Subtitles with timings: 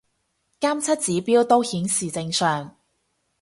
[0.59, 2.75] 監測指標都顯示正常